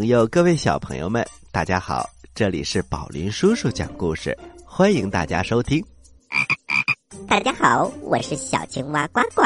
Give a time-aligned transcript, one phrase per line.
[0.00, 2.08] 朋友，各位小朋友们，大家好！
[2.34, 5.84] 这里是宝林叔叔讲故事，欢迎大家收听。
[7.28, 9.42] 大家好，我是小青蛙呱呱。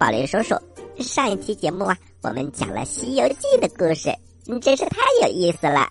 [0.00, 0.56] 宝林叔叔，
[0.98, 4.12] 上一期节目啊，我们讲了《西游记》的故事，
[4.60, 5.88] 真是太有意思了。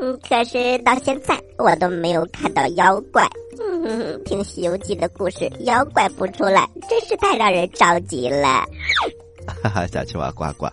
[0.00, 3.28] 嗯，可是到现在我都没有看到妖怪。
[3.60, 8.64] 嗯，听《西游记》的故事，妖怪不出来，真是太让人着急了。
[9.62, 10.66] 哈哈，小青蛙呱呱。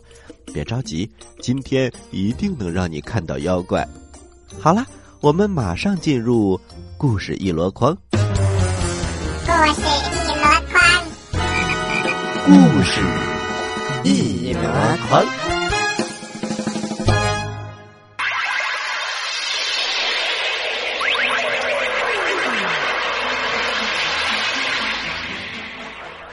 [0.53, 3.85] 别着急，今天一定能让你看到妖怪。
[4.59, 4.85] 好了，
[5.21, 6.59] 我们马上进入
[6.97, 7.97] 故事一箩筐。
[8.11, 8.17] 故
[9.73, 10.81] 事一箩筐，
[12.45, 12.51] 故
[12.83, 13.01] 事
[14.03, 14.61] 一箩
[15.07, 15.25] 筐。《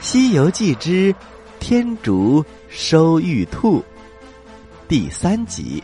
[0.01, 1.15] 西游记之
[1.59, 3.81] 天竺收玉兔》。
[4.89, 5.83] 第三集，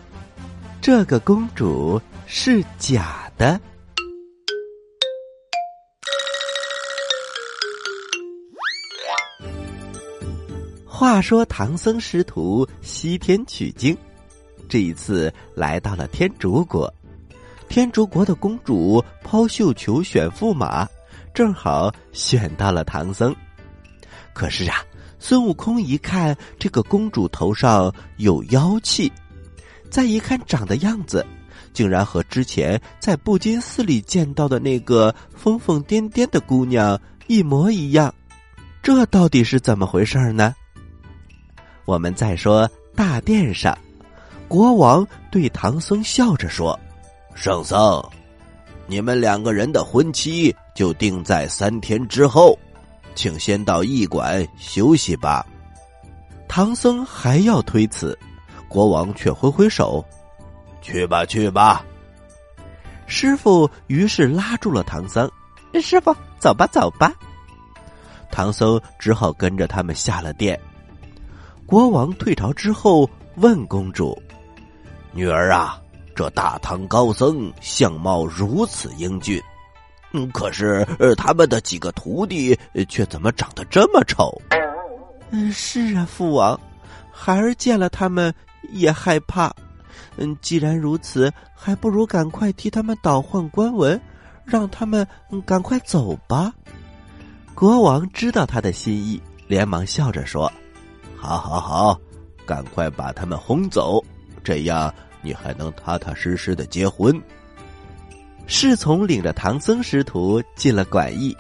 [0.83, 3.59] 这个公主是假的。
[10.85, 13.97] 话说唐僧师徒西天取经，
[14.69, 16.93] 这一次来到了天竺国。
[17.69, 20.87] 天竺国的公主抛绣球选驸马，
[21.33, 23.35] 正好选到了唐僧。
[24.35, 24.85] 可是啊。
[25.19, 29.13] 孙悟空一看这个公主头上有妖气，
[29.91, 31.27] 再一看长的样子，
[31.73, 38.15] 竟然和之前在布金寺里见到的那个疯疯癫癫的姑娘一模一样，
[38.83, 40.55] 这到底是怎么回事呢？
[41.85, 43.77] 我们再说大殿上，
[44.47, 46.79] 国王对唐僧笑着说
[47.35, 48.03] ：“圣僧，
[48.87, 52.57] 你们两个人的婚期就定在三天之后。”
[53.19, 55.45] 请先到驿馆休息吧。
[56.47, 58.17] 唐僧还要推辞，
[58.69, 60.05] 国王却挥挥手
[60.81, 61.85] ：“去吧，去吧。”
[63.09, 65.29] 师傅于是拉住了唐僧
[65.83, 67.13] ：“师傅，走吧，走吧。”
[68.31, 70.57] 唐僧只好跟着他们下了殿。
[71.67, 74.17] 国王退朝之后，问公主
[75.11, 75.77] ：“女儿啊，
[76.15, 79.43] 这大唐高僧相貌如此英俊。”
[80.13, 80.87] 嗯，可是，
[81.17, 82.59] 他们的几个徒弟
[82.89, 84.33] 却怎么长得这么丑？
[85.31, 86.59] 嗯，是啊，父王，
[87.13, 88.33] 孩儿见了他们
[88.71, 89.53] 也害怕。
[90.17, 94.01] 嗯，既然如此，还不如赶快替他们倒换官文，
[94.45, 95.07] 让他们
[95.45, 96.53] 赶快走吧。
[97.55, 100.51] 国王知道他的心意，连忙笑着说
[101.17, 102.01] ：“好，好，好，
[102.47, 104.03] 赶快把他们轰走，
[104.43, 107.21] 这样你还能踏踏实实的结婚。”
[108.51, 111.37] 侍从领着唐僧师徒进了馆驿，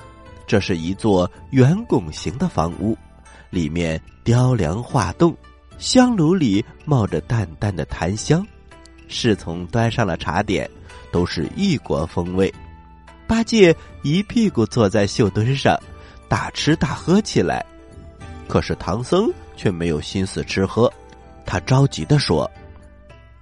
[0.46, 2.96] 这是一座圆拱形的房屋，
[3.48, 5.34] 里面雕梁画栋，
[5.78, 8.46] 香炉里冒着淡淡的檀香。
[9.08, 10.70] 侍从端上了茶点，
[11.10, 12.54] 都是异国风味。
[13.26, 15.80] 八戒一屁股坐在绣墩上，
[16.28, 17.64] 大吃大喝起来。
[18.46, 20.92] 可是唐僧却没有心思吃喝，
[21.46, 22.50] 他着急的说：“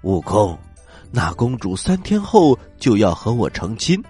[0.02, 0.56] 悟空。”
[1.10, 4.02] 那公主三天后就要和我成亲，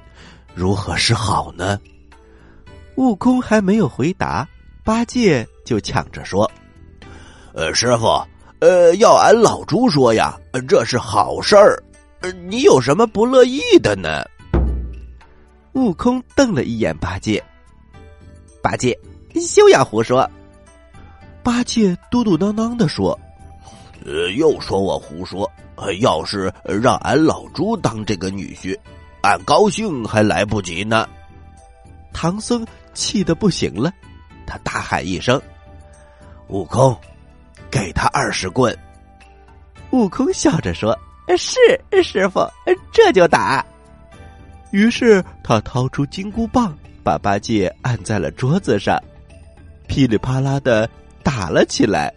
[0.55, 1.79] 如何是好呢？
[2.97, 4.49] 悟空还没有回答，
[4.83, 6.51] 八戒就抢着说
[7.55, 8.07] ：“呃，师傅，
[8.61, 11.83] 呃，要俺老猪说呀，这是好事儿，
[12.49, 14.25] 你有什么不乐意的呢？”
[15.75, 17.43] 悟空瞪了一眼八戒，
[18.63, 18.99] 八戒
[19.35, 20.29] 休要胡说。
[21.43, 23.17] 八戒嘟嘟囔囔的说
[24.05, 25.49] ：“呃，又说我胡说。”
[26.01, 28.79] 要是让俺老猪当这个女婿，
[29.23, 31.09] 俺高兴还来不及呢。
[32.13, 33.93] 唐僧气得不行了，
[34.47, 35.41] 他大喊一声
[36.49, 36.97] ：“悟空，
[37.71, 38.77] 给他二十棍！”
[39.93, 40.99] 悟空笑着说
[41.37, 41.61] ：“是
[42.03, 42.41] 师傅，
[42.93, 43.65] 这就打。”
[44.73, 48.99] 于是他掏出金箍棒，把八戒按在了桌子上，
[49.87, 50.89] 噼里啪啦的
[51.23, 52.13] 打了起来。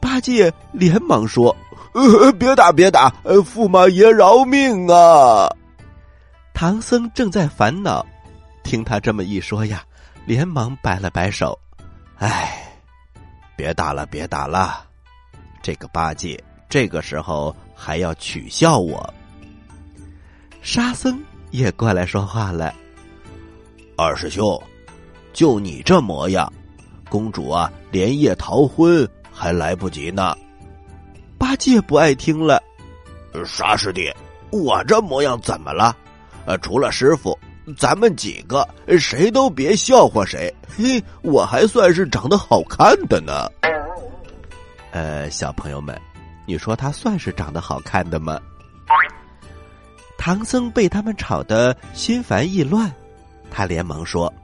[0.00, 1.54] 八戒连忙说。
[1.96, 3.10] 呃，别打，别打！
[3.22, 5.48] 呃，驸马爷饶命啊！
[6.52, 8.04] 唐僧正在烦恼，
[8.62, 9.82] 听他这么一说呀，
[10.26, 11.58] 连忙摆了摆手
[12.20, 12.70] ：“哎，
[13.56, 14.84] 别打了，别打了！
[15.62, 16.38] 这个八戒
[16.68, 19.14] 这个时候还要取笑我。”
[20.60, 21.18] 沙僧
[21.50, 22.74] 也过来说话了
[23.96, 24.62] ：“二师兄，
[25.32, 26.52] 就你这模样，
[27.08, 30.36] 公主啊，连夜逃婚还来不及呢。”
[31.46, 32.60] 八戒不爱听了，
[33.44, 34.12] 沙师弟？
[34.50, 35.96] 我这模样怎么了？
[36.44, 37.38] 呃，除了师傅，
[37.78, 40.52] 咱们几个谁都别笑话谁。
[40.76, 43.48] 嘿，我还算是长得好看的呢。
[44.90, 45.96] 呃，小朋友们，
[46.46, 48.40] 你说他算是长得好看的吗？
[50.18, 52.92] 唐僧被他们吵得心烦意乱，
[53.52, 54.34] 他连忙说：“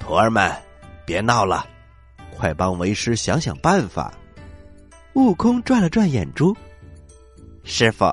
[0.00, 0.50] 徒儿们，
[1.04, 1.66] 别闹了，
[2.34, 4.10] 快帮为师想想办法。”
[5.14, 6.56] 悟空转了转眼珠，
[7.62, 8.12] 师傅，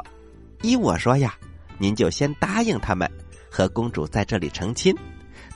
[0.62, 1.34] 依我说呀，
[1.80, 3.10] 您就先答应他们，
[3.50, 4.96] 和公主在这里成亲，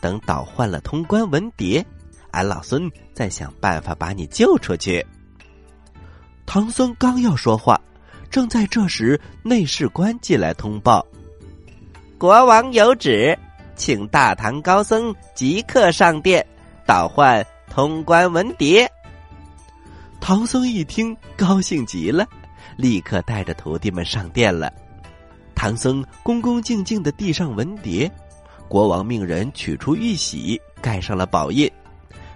[0.02, 1.86] 等倒换了通关文牒，
[2.32, 5.06] 俺老孙再想办法把你救出去。
[6.48, 7.80] 唐僧刚要说话，
[8.32, 11.06] 正在这时，内侍官进来通报
[12.18, 13.38] ：“国王有旨，
[13.76, 16.44] 请大唐高僧即刻上殿，
[16.88, 18.90] 倒换通关文牒。”
[20.28, 22.28] 唐僧一听，高兴极了，
[22.78, 24.74] 立刻带着徒弟们上殿了。
[25.54, 28.10] 唐僧恭恭敬敬的递上文牒，
[28.68, 31.72] 国王命人取出玉玺，盖上了宝印。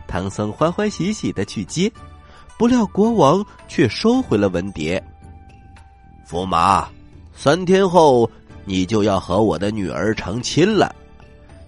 [0.07, 1.91] 唐僧欢欢喜喜的去接。
[2.59, 5.01] 不料国王却收回了文牒。
[6.29, 6.87] 驸马，
[7.33, 8.29] 三天后
[8.65, 10.95] 你就要和我的女儿成亲了，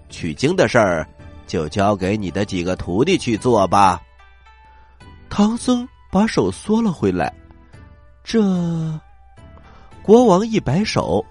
[0.08, 1.04] 取经的事儿
[1.48, 4.00] 就交给你的几个徒弟去做吧。
[5.28, 7.32] 唐僧把手缩了回来。
[8.22, 8.38] 这，
[10.02, 11.24] 国王一摆手，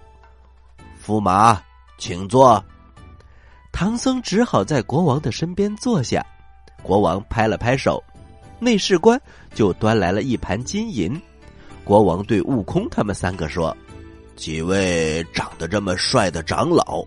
[1.06, 1.62] 驸马，
[2.00, 2.62] 请坐。
[3.72, 6.26] 唐僧只好在国王的身边坐下。
[6.82, 8.04] 国王拍了拍手。
[8.58, 9.22] 内侍官
[9.54, 11.20] 就端来了一盘金银，
[11.84, 13.76] 国王对悟空他们三个说
[14.36, 17.04] ：“几位长得这么帅的长老，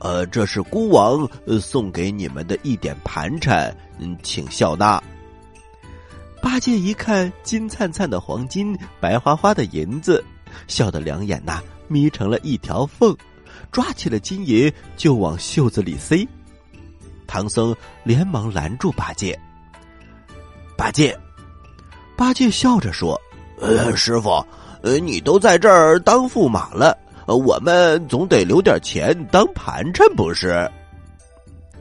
[0.00, 1.28] 呃，这是孤王
[1.60, 5.00] 送给你们的一点盘缠，嗯，请笑纳。”
[6.42, 10.22] 八戒一看金灿灿的黄金，白花花的银子，
[10.66, 13.16] 笑得两眼呐眯成了一条缝，
[13.70, 16.28] 抓起了金银就往袖子里塞。
[17.28, 19.38] 唐僧连忙拦住八戒。
[20.76, 21.16] 八戒，
[22.16, 23.18] 八戒笑着说
[23.60, 24.44] ：“呃，师傅，
[24.82, 30.68] 呃，你都在这儿当驸马了，我们总得留点钱当盘缠不是？”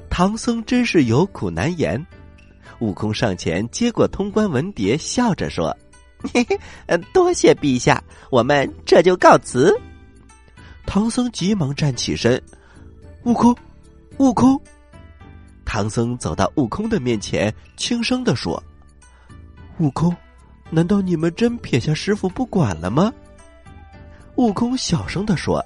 [0.07, 2.05] 唐僧真是有苦难言。
[2.81, 5.75] 悟空上前接过通关文牒，笑着说
[6.33, 9.73] ：“嘿嘿，多谢陛下，我们这就告辞。”
[10.85, 12.41] 唐僧急忙站起身，
[13.23, 13.55] 悟空，
[14.17, 14.59] 悟空。
[15.63, 18.61] 唐僧走到悟空的面前，轻声的说。
[19.77, 20.13] 悟空，
[20.71, 23.13] 难道你们真撇下师傅不管了吗？
[24.37, 25.63] 悟空小声的说：“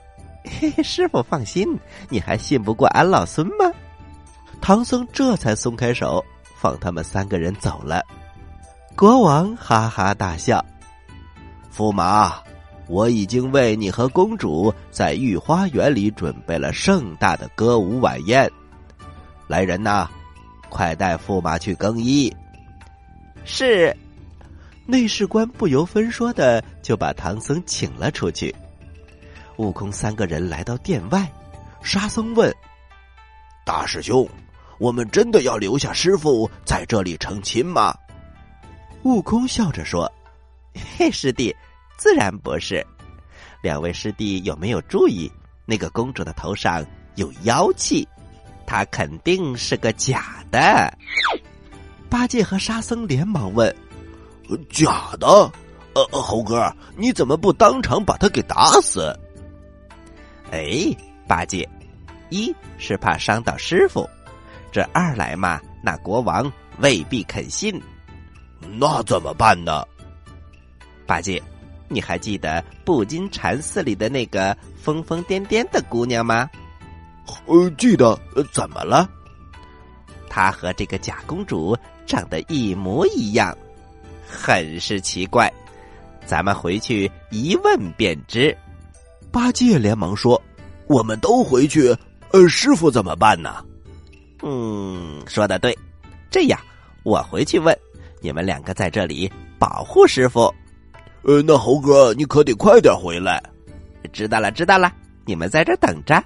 [0.60, 1.80] 嘿嘿，师傅放心，
[2.10, 3.72] 你还信不过俺老孙吗？”
[4.60, 6.24] 唐僧这才松开手，
[6.66, 8.04] 放他们三个人走了。
[8.96, 10.66] 国王哈哈大笑
[11.72, 12.42] ：“驸马，
[12.88, 18.50] 我已经为你和公主在御花园里准备了盛大的歌舞晚宴。
[19.46, 20.10] 来人呐，
[20.68, 22.36] 快带驸马去更衣。”
[23.46, 23.96] 是。
[24.88, 28.56] 内侍官不由分说的就把唐僧请了出去。
[29.58, 31.32] 悟空三个人来到殿外，
[31.84, 32.52] 沙僧问
[33.64, 34.28] ：“大师兄，
[34.78, 37.96] 我们真的要留下师傅在这里成亲吗？”
[39.04, 40.12] 悟空笑着说
[40.98, 41.56] ：“嘿，师弟，
[41.98, 42.86] 自然不是。
[43.62, 45.32] 两位师弟有没有注意，
[45.66, 48.08] 那个公主的头上有妖气？
[48.66, 50.92] 她肯定是个假的。”
[52.10, 53.76] 八戒和沙僧连忙问。
[54.70, 55.28] 假的，
[55.96, 59.12] 呃，猴哥，你怎么不当场把他给打死？
[60.52, 60.96] 哎，
[61.28, 61.68] 八戒，
[62.30, 64.08] 一是怕伤到师傅，
[64.76, 67.82] 这二来嘛，那国王未必肯信。
[68.78, 69.86] 那怎么办呢？
[71.08, 71.42] 八戒，
[71.88, 76.50] 你还记得布金禅寺里的那个疯疯癫癫的姑娘吗？
[77.46, 78.20] 呃，记得。
[78.36, 79.10] 呃怎么了？
[80.30, 81.74] 她和这个假公主
[82.06, 83.58] 长得一模一样。
[84.28, 85.50] 很是奇怪，
[86.26, 88.54] 咱们回去一问便知。
[89.32, 90.42] 八戒连忙说
[90.88, 91.96] ：“我们都回去，
[92.32, 93.64] 呃，师傅怎么办呢？”
[94.42, 95.78] 嗯，说的对。
[96.30, 96.60] 这样，
[97.04, 97.78] 我回去问，
[98.22, 100.54] 你们两个在这里保护师傅。
[101.24, 103.42] 呃，那猴哥，你可得快点回来。
[104.14, 104.92] 知道了，知道了，
[105.26, 106.24] 你们在这等着。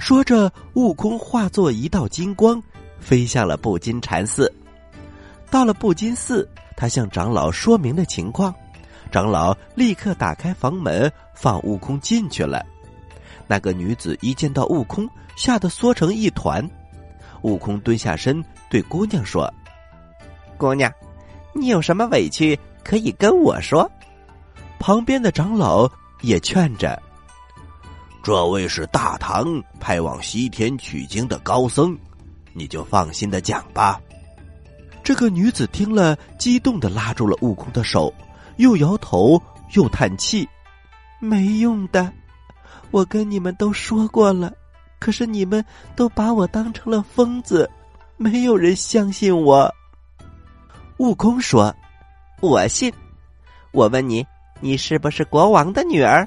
[0.00, 2.62] 说着，悟空化作一道金光，
[3.00, 4.52] 飞向了布金禅寺。
[5.50, 6.48] 到了布金寺。
[6.80, 8.54] 他向长老说明了情况，
[9.10, 12.64] 长老立刻打开房门，放悟空进去了。
[13.48, 16.64] 那个女子一见到悟空，吓得缩成一团。
[17.42, 19.52] 悟空蹲下身，对姑娘说
[20.56, 20.92] ：“姑娘，
[21.52, 23.90] 你有什么委屈可以跟我说。”
[24.78, 25.90] 旁边的长老
[26.20, 27.00] 也劝着
[28.22, 31.96] ：“这位是大唐派往西天取经的高僧，
[32.52, 34.00] 你就放心的讲吧。”
[35.02, 38.12] 这个女子听了，激动的拉住了悟空的手，
[38.56, 39.40] 又摇头
[39.74, 40.46] 又叹气，
[41.18, 42.12] 没用的。
[42.90, 44.52] 我跟你们都说过了，
[44.98, 45.64] 可是你们
[45.94, 47.70] 都把我当成了疯子，
[48.16, 49.72] 没有人相信我。
[50.98, 51.74] 悟空说
[52.40, 52.92] ：“我信。
[53.72, 54.26] 我问你，
[54.60, 56.26] 你是不是国王的女儿？”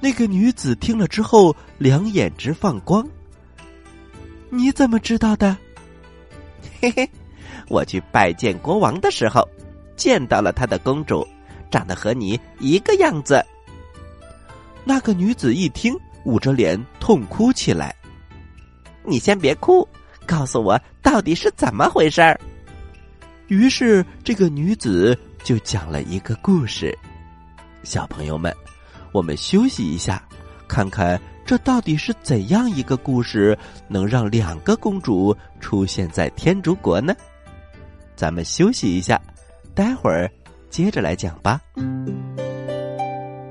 [0.00, 3.06] 那个女子听了之后，两眼直放光。
[4.50, 5.56] 你怎么知道的？
[6.80, 7.08] 嘿嘿，
[7.68, 9.48] 我去拜见国王的时候，
[9.96, 11.26] 见到了他的公主，
[11.70, 13.44] 长得和你一个样子。
[14.84, 17.94] 那个女子一听，捂着脸痛哭起来。
[19.04, 19.88] 你先别哭，
[20.26, 22.38] 告诉我到底是怎么回事儿。
[23.46, 26.96] 于是，这个女子就讲了一个故事。
[27.84, 28.52] 小朋友们，
[29.12, 30.20] 我们休息一下，
[30.66, 33.56] 看看这到底是怎样一个故事，
[33.86, 37.14] 能让两个公主出现在天竺国呢？
[38.16, 39.20] 咱们休息一下，
[39.76, 40.28] 待会儿
[40.70, 41.60] 接着来讲吧。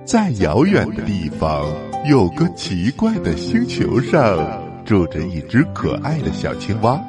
[0.06, 1.66] 在遥远的地方，
[2.08, 4.38] 有个奇怪的星球上，
[4.86, 7.02] 住着一只可爱的小青蛙。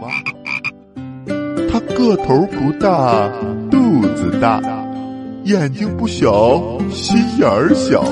[1.71, 3.29] 它个头不大，
[3.71, 4.63] 肚子大，
[5.45, 8.03] 眼睛不小，心眼儿小，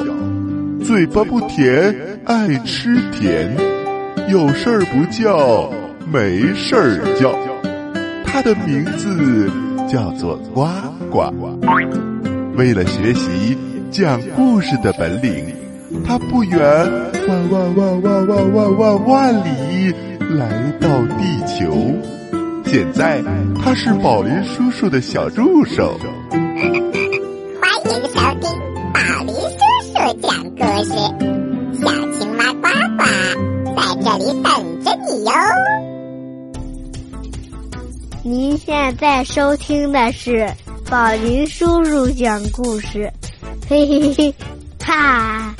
[0.84, 3.56] 嘴巴不甜，爱吃甜，
[4.28, 5.72] 有事儿不叫，
[6.12, 7.34] 没事儿叫。
[8.22, 9.50] 它的名字
[9.88, 10.68] 叫做呱
[11.10, 11.32] 呱。
[12.54, 13.56] 为了学习
[13.94, 15.54] 讲故事的本领，
[16.04, 16.58] 他不远
[17.28, 21.94] 万万万万万万万万里来到地球。
[22.66, 23.22] 现在
[23.62, 25.96] 他是宝林叔叔的小助手。
[26.28, 28.50] 欢迎收听
[28.92, 30.90] 宝林叔叔讲故事，
[31.80, 31.86] 小
[32.18, 32.66] 青蛙呱
[32.98, 33.00] 呱
[33.76, 34.50] 在这里等
[34.82, 35.30] 着你哟。
[38.24, 40.50] 您现在收听的是
[40.90, 43.08] 宝林叔叔讲故事，
[43.66, 44.34] 嘿嘿嘿，
[44.78, 45.54] 哈！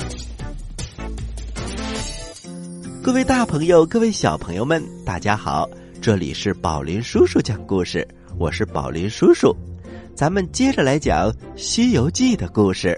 [3.01, 5.67] 各位大朋友，各位小朋友们，大家好。
[5.99, 8.07] 这里是宝林叔叔讲故事，
[8.37, 9.55] 我是宝林叔叔，
[10.15, 12.89] 咱们接着来讲《西游记》的故事。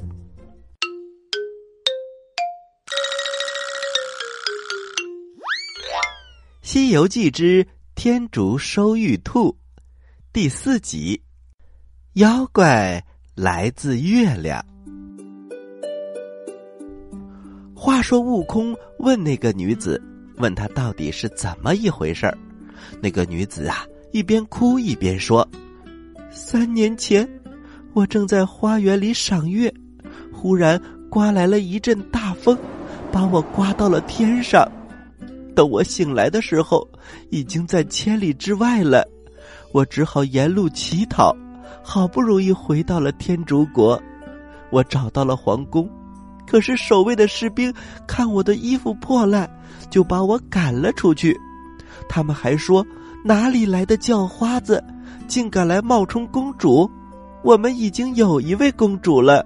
[6.70, 9.52] 《西游记之天竺收玉兔》
[10.34, 11.22] 第四集：
[12.16, 13.02] 妖怪
[13.36, 14.66] 来自月亮。
[17.79, 20.01] 话说，悟空问那个女子，
[20.38, 22.36] 问她到底是怎么一回事儿。
[23.00, 25.48] 那个女子啊，一边哭一边说
[26.31, 27.29] ：“三年前，
[27.93, 29.72] 我正在花园里赏月，
[30.34, 32.57] 忽然刮来了一阵大风，
[33.12, 34.67] 把我刮到了天上。
[35.55, 36.86] 等我醒来的时候，
[37.29, 39.07] 已经在千里之外了。
[39.72, 41.31] 我只好沿路乞讨，
[41.84, 44.01] 好不容易回到了天竺国。
[44.72, 45.88] 我找到了皇宫，
[46.48, 47.72] 可是守卫的士兵
[48.08, 49.48] 看我的衣服破烂，
[49.89, 51.38] 就把我赶了出去。”
[52.10, 52.86] 他们还说
[53.24, 54.84] ：“哪里来的叫花子，
[55.27, 56.89] 竟敢来冒充公主？
[57.44, 59.46] 我们已经有一位公主了。”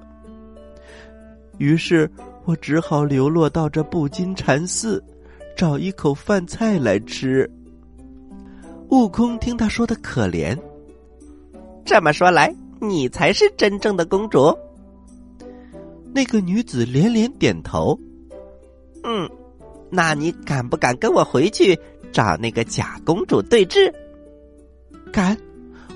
[1.58, 2.10] 于是
[2.46, 5.04] 我只好流落到这布金禅寺，
[5.56, 7.50] 找一口饭菜来吃。
[8.90, 10.58] 悟空听他说的可怜，
[11.86, 14.56] 这么说来，你才是真正的公主。
[16.14, 18.00] 那个女子连连点头。
[19.04, 19.30] 嗯，
[19.90, 21.78] 那你敢不敢跟我回去？
[22.12, 23.90] 找那个假公主对峙，
[25.14, 25.38] 敢！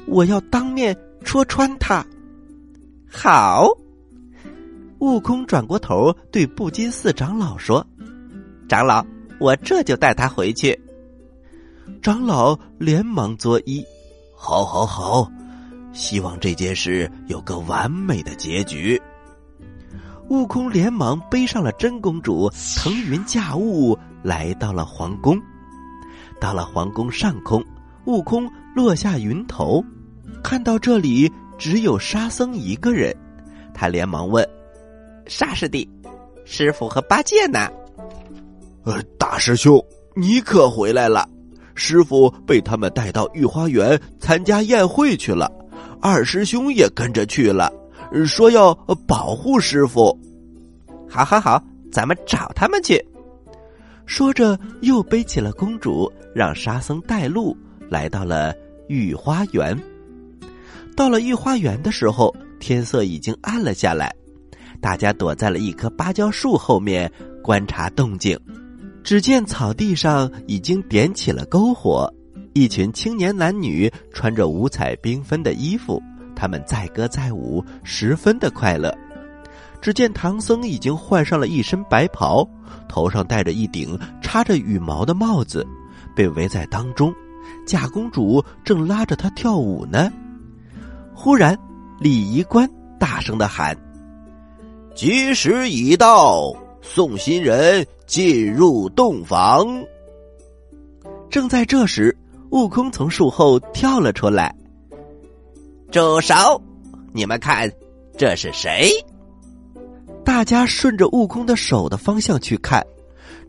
[0.07, 0.95] 我要当面
[1.25, 2.05] 戳穿她。
[3.11, 3.67] 好，
[4.99, 7.85] 悟空转过头对布金寺长老说
[8.69, 9.05] ：“长老，
[9.41, 10.79] 我这就带他回去。”
[12.01, 13.83] 长老连忙作揖
[14.33, 15.29] ：“好，好，好！
[15.91, 19.01] 希望这件事有个完美的结局。”
[20.29, 25.39] 悟空连忙背上了真公主，腾云驾雾来到了皇宫。
[26.39, 27.63] 到了皇宫上空，
[28.05, 29.83] 悟空落下云头，
[30.43, 33.15] 看到这里只有沙僧一个人，
[33.73, 34.47] 他连忙问
[35.27, 35.87] ：“沙师弟，
[36.43, 37.69] 师傅和八戒呢
[38.83, 39.83] ？”“呃，大师兄，
[40.15, 41.29] 你可回来了。
[41.75, 45.51] 师傅被他们带到御花园参加宴会去了，
[46.01, 47.71] 二师兄也跟着去了，
[48.25, 48.73] 说要
[49.07, 50.17] 保护师傅。
[51.09, 53.03] 好，好，好，咱们找他们去。”
[54.05, 57.57] 说着，又背起了公主，让沙僧带路，
[57.89, 58.53] 来到了
[58.87, 59.75] 御花园。
[60.95, 64.13] 到了御花园的时候，天色已经暗了下来，
[64.79, 68.39] 大家躲在了一棵芭蕉树后面观察动静。
[69.03, 72.11] 只见草地上已经点起了篝火，
[72.53, 76.01] 一群青年男女穿着五彩缤纷的衣服，
[76.35, 78.95] 他们载歌载舞，十分的快乐。
[79.81, 82.47] 只见唐僧已经换上了一身白袍，
[82.89, 85.65] 头上戴着一顶插着羽毛的帽子，
[86.15, 87.13] 被围在当中。
[87.67, 90.11] 假公主正拉着他跳舞呢。
[91.13, 91.57] 忽然，
[91.99, 92.67] 礼仪官
[92.99, 93.77] 大声的喊
[94.95, 96.51] ：“吉时已到，
[96.81, 99.67] 送新人进入洞房。”
[101.29, 102.15] 正在这时，
[102.49, 104.55] 悟空从树后跳了出来。
[105.95, 106.61] 住手！
[107.13, 107.71] 你们看，
[108.17, 108.91] 这是谁？
[110.25, 112.85] 大家顺着悟空的手的方向去看，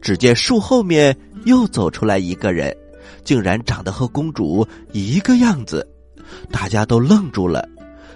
[0.01, 2.73] 只见树后面又走出来一个人，
[3.25, 5.85] 竟然长得和公主一个样子。
[6.53, 7.69] 大家都愣住了，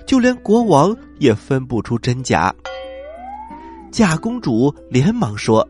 [0.06, 2.54] 就连国王也分不出真假。
[3.90, 5.68] 假公主连忙说：“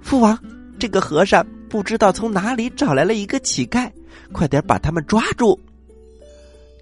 [0.00, 0.38] 父王，
[0.78, 3.92] 这个和尚不知道从哪里找来了一个乞丐，
[4.32, 5.60] 快点把他们抓住。”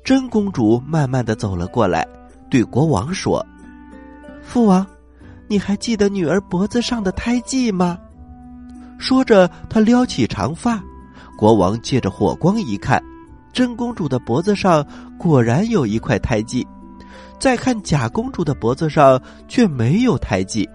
[0.06, 2.06] 真公主慢慢的走了过来，
[2.48, 3.44] 对国王说
[4.40, 4.86] ：“父王，
[5.48, 7.98] 你还记得女儿脖子上的胎记吗？”
[8.98, 10.80] 说着，她撩起长发。
[11.36, 13.02] 国王借着火光一看，
[13.52, 14.86] 真公主的脖子上
[15.18, 16.64] 果然有一块胎记。
[17.40, 20.68] 再看假公主的脖子上却没有胎记。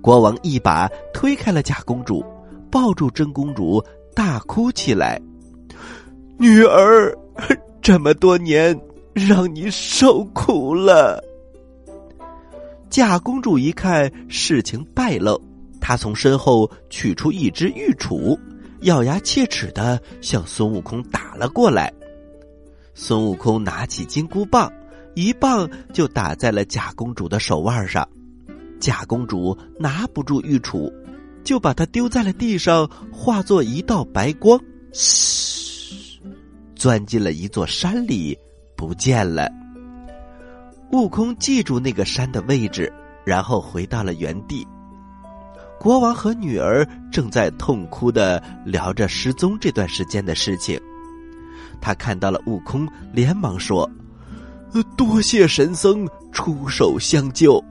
[0.00, 2.20] 国王一把推开了假公主，
[2.68, 3.80] 抱住真公主，
[4.12, 5.22] 大哭起来
[6.36, 7.16] ：“女儿！”
[7.86, 8.76] 这么多年，
[9.14, 11.22] 让你受苦了。
[12.90, 15.40] 假公主一看事情败露，
[15.80, 18.36] 她从身后取出一只玉杵，
[18.80, 21.92] 咬牙切齿的向孙悟空打了过来。
[22.92, 24.68] 孙悟空拿起金箍棒，
[25.14, 28.04] 一棒就打在了假公主的手腕上。
[28.80, 30.92] 假公主拿不住玉杵，
[31.44, 34.60] 就把它丢在了地上，化作一道白光。
[34.92, 35.55] 嘶。
[36.76, 38.38] 钻进了一座山里，
[38.76, 39.50] 不见了。
[40.92, 42.92] 悟空记住那个山的位置，
[43.24, 44.64] 然后回到了原地。
[45.80, 50.80] 国王和女儿正在痛哭的聊着失踪这段时间的事情。
[51.80, 53.88] 他看到了悟空，连忙说
[54.96, 57.62] ：“多谢神僧出手相救。”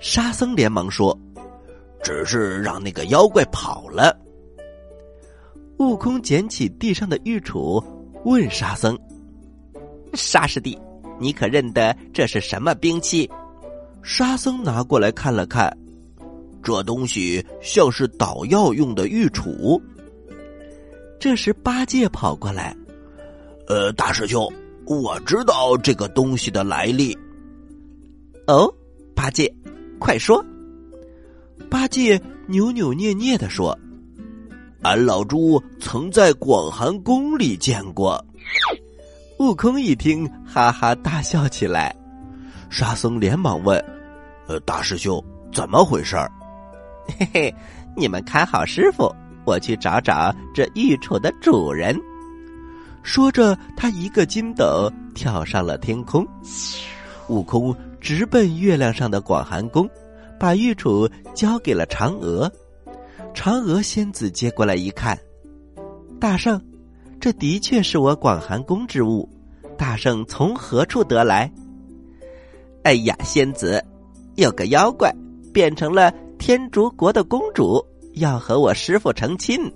[0.00, 1.18] 沙僧连忙说
[2.02, 4.16] ：“只是让那个妖怪跑了。”
[5.78, 7.84] 悟空捡起地上的玉杵。
[8.24, 8.98] 问沙僧
[10.14, 10.78] ：“沙师弟，
[11.20, 13.30] 你可认得这是什么兵器？”
[14.02, 15.74] 沙僧拿过来看了看，
[16.62, 19.80] 这东西像是捣药用的玉杵。
[21.20, 22.76] 这时八戒跑过来
[23.68, 24.50] ：“呃，大师兄，
[24.86, 27.16] 我知道这个东西的来历。”
[28.46, 28.70] 哦，
[29.14, 29.50] 八戒，
[29.98, 30.44] 快说！
[31.70, 33.78] 八戒扭扭捏捏的说。
[34.84, 38.22] 俺老猪曾在广寒宫里见过。
[39.38, 41.94] 悟空一听，哈哈大笑起来。
[42.68, 43.82] 沙僧连忙问
[44.46, 46.16] ：“呃，大师兄，怎么回事？”
[47.18, 47.54] 嘿嘿，
[47.96, 49.10] 你们看好师傅，
[49.46, 51.98] 我去找找这玉杵的主人。
[53.02, 56.26] 说着，他一个筋斗跳上了天空。
[57.28, 59.88] 悟空直奔月亮上的广寒宫，
[60.38, 62.52] 把玉杵交给了嫦娥。
[63.34, 65.18] 嫦娥仙子接过来一看，
[66.20, 66.58] 大圣，
[67.20, 69.28] 这的确是我广寒宫之物，
[69.76, 71.52] 大圣从何处得来？
[72.84, 73.84] 哎呀，仙子，
[74.36, 75.12] 有个妖怪
[75.52, 79.70] 变成了天竺国的公主，要和我师傅成亲，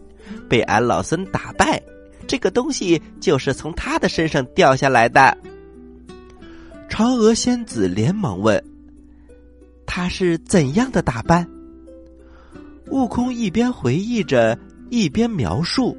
[0.49, 1.83] 被俺老孙打败，
[2.27, 5.37] 这个东西就是从他的身上掉下来的。
[6.89, 8.63] 嫦娥仙子连忙问
[9.85, 11.47] ：“他是怎样的打扮？”
[12.91, 14.59] 悟空一边回忆着，
[14.91, 15.97] 一边描述。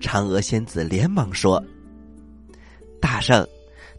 [0.00, 1.62] 嫦娥仙子连忙说
[3.00, 3.46] ：“大圣，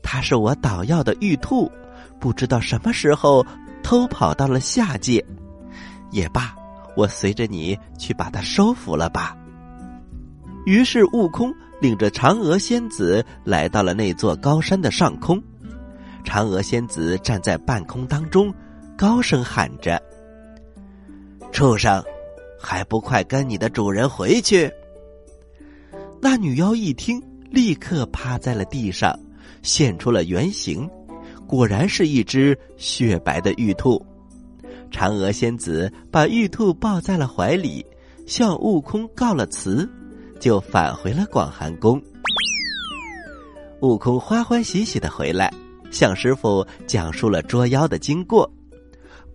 [0.02, 1.72] 他是我捣药的玉兔，
[2.20, 3.46] 不知道什么时候
[3.84, 5.24] 偷跑到了下界。
[6.12, 6.56] 也罢，
[6.96, 9.36] 我随着你去把他收服了吧。”
[10.66, 15.42] 于是，悟空领着嫦娥仙子来到了那座高山的上空。
[16.24, 18.54] 嫦娥仙子站在半空当中，
[18.98, 20.02] 高声喊着。
[21.60, 22.02] 畜生，
[22.58, 24.72] 还不快跟你的主人回去！
[26.22, 29.14] 那女妖一听，立刻趴在了地上，
[29.62, 30.90] 现出了原形，
[31.46, 34.02] 果然是一只雪白的玉兔。
[34.90, 37.86] 嫦娥仙子把玉兔抱在了怀里，
[38.26, 39.86] 向悟空告了辞，
[40.40, 42.02] 就返回了广寒宫。
[43.82, 45.54] 悟空欢欢喜喜的回来，
[45.92, 48.50] 向师傅讲述了捉妖的经过。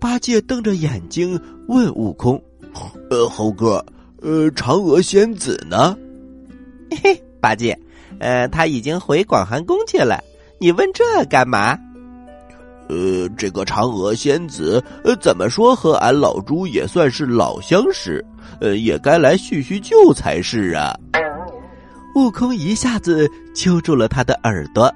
[0.05, 2.38] 八戒瞪着眼睛问悟空
[3.09, 3.83] ：“呃，猴哥，
[4.21, 5.97] 呃，嫦娥仙子呢
[6.93, 7.75] ？”“嘿嘿，八戒，
[8.19, 10.23] 呃，他已经回广寒宫去了。
[10.61, 11.75] 你问这干嘛？
[12.90, 18.23] 呃，这个嫦娥仙子，呃，怎么说和俺老猪也算是老相识，
[18.61, 20.95] 呃，也该来叙叙旧才是啊。
[22.14, 24.95] 悟空一下子揪住了他的耳朵，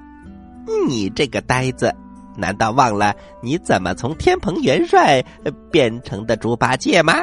[0.87, 1.91] 你这个呆子，
[2.39, 5.23] 难道忘了你怎么从天蓬元帅
[5.69, 7.13] 变成的猪八戒吗？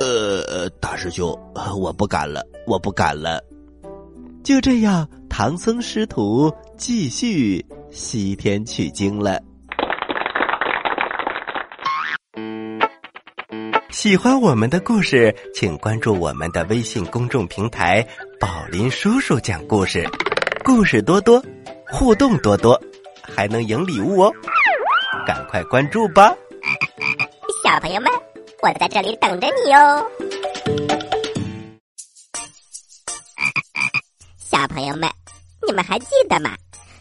[0.00, 1.36] 呃，大师兄，
[1.78, 3.42] 我不敢了，我不敢了。
[4.44, 9.40] 就这样，唐僧师徒继续西天取经了。
[13.90, 18.06] 喜欢我们的故事，请关注我们的微信公众平台
[18.38, 20.08] “宝林叔叔讲故事”，
[20.64, 21.42] 故事多多，
[21.90, 22.80] 互动多多，
[23.34, 24.32] 还能赢礼物哦！
[25.26, 26.34] 赶快关注吧，
[27.64, 28.10] 小朋友们，
[28.62, 30.06] 我在这里等着你哦！
[34.38, 35.08] 小朋友们，
[35.66, 36.50] 你们还记得吗？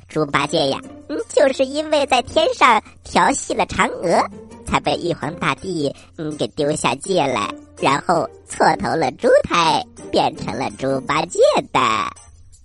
[0.08, 4.24] 猪八戒呀，嗯，就是因为在天上调戏了嫦娥。
[4.70, 11.40] 才被玉皇大帝嗯给丢下界来，然后错投了猪胎，变成了猪八戒
[11.72, 11.80] 的。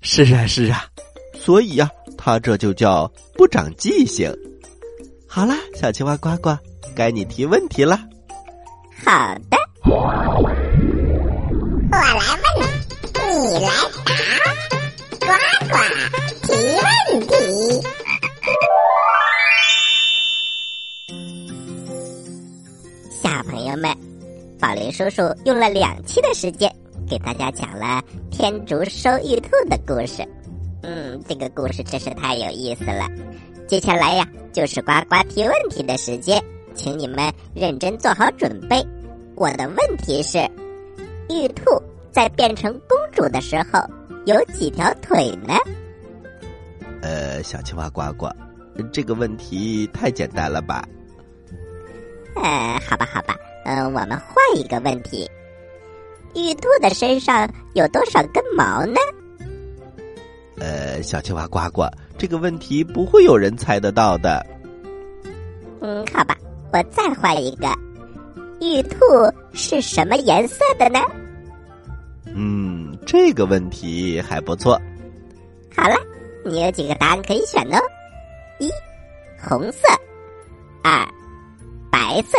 [0.00, 0.84] 是啊，是啊，
[1.32, 1.88] 所以呀，
[2.24, 4.32] 他这就叫不长记性。
[5.26, 6.56] 好了，小青蛙呱呱，
[6.94, 7.98] 该你提问题了。
[9.04, 10.06] 好的，我
[11.90, 12.62] 来问，
[13.18, 13.68] 你来
[14.06, 14.14] 答，
[15.18, 15.26] 呱
[15.66, 15.74] 呱
[16.46, 16.86] 提问
[17.26, 17.34] 题。
[23.20, 23.92] 小朋友们，
[24.60, 26.72] 宝林叔叔用了两期的时间
[27.10, 30.24] 给大家讲了天竺收玉兔的故事。
[30.82, 33.08] 嗯，这个故事真是太有意思了。
[33.66, 36.42] 接下来呀，就是呱呱提问题的时间，
[36.74, 38.84] 请你们认真做好准备。
[39.36, 40.38] 我的问题是：
[41.30, 43.80] 玉兔在变成公主的时候
[44.26, 45.54] 有几条腿呢？
[47.00, 48.28] 呃，小青蛙呱呱，
[48.92, 50.84] 这个问题太简单了吧？
[52.34, 55.30] 呃，好吧，好吧，呃，我们换一个问题：
[56.34, 58.96] 玉兔的身上有多少根毛呢？
[60.62, 64.46] 呃，小青蛙呱呱，这个问题不会有人猜得到的。
[65.80, 66.36] 嗯，好吧，
[66.72, 67.66] 我再换一个：
[68.60, 68.96] 玉兔
[69.52, 71.00] 是什么颜色的呢？
[72.26, 74.80] 嗯，这个问题还不错。
[75.76, 75.96] 好了，
[76.44, 77.80] 你有几个答案可以选哦：
[78.60, 78.70] 一，
[79.36, 79.88] 红色；
[80.84, 81.04] 二。
[81.90, 82.38] 白色，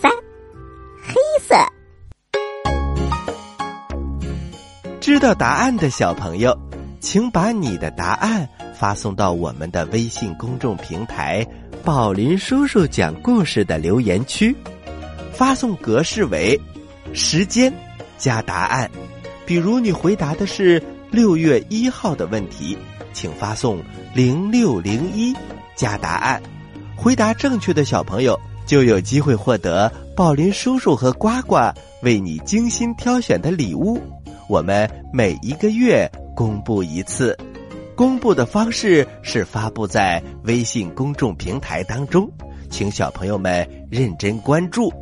[0.00, 0.10] 三，
[1.00, 1.54] 黑色。
[5.00, 6.56] 知道答案的小朋友，
[7.02, 11.44] 请把你的答案发送到我们的微信公众平台
[11.84, 14.56] “宝林叔叔讲故事”的留言区，
[15.32, 16.58] 发送格式为
[17.12, 17.70] 时间
[18.16, 18.88] 加答案。
[19.44, 22.78] 比如你回答的是六月一号的问题，
[23.12, 23.82] 请发送
[24.14, 25.34] 零六零一
[25.74, 26.40] 加答案。
[26.96, 28.38] 回答正确的小朋友。
[28.64, 31.56] 就有机会获得宝林叔叔和呱呱
[32.02, 34.00] 为你精心挑选的礼物。
[34.48, 37.36] 我们每一个月公布一次，
[37.94, 42.30] 公布的方式是发布在微信公众平台当中，
[42.70, 44.92] 请小朋友们认真关注。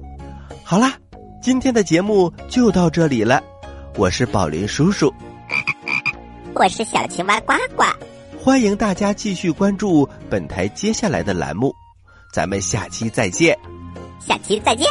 [0.64, 0.94] 好啦，
[1.42, 3.42] 今天的节目就到这里了。
[3.96, 5.12] 我是宝林叔叔，
[6.54, 7.84] 我是小青蛙呱呱，
[8.38, 11.74] 欢迎大家继续关注本台接下来的栏目。
[12.32, 13.58] 咱们下期再见，
[14.20, 14.86] 下期再见。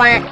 [0.00, 0.29] 快快快快！